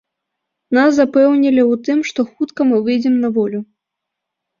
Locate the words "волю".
3.37-3.59